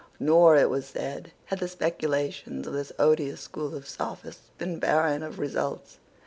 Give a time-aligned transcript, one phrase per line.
[0.19, 5.21] Nor, it was said, had the speculations of this odious school of sophists been barren
[5.21, 5.99] of results.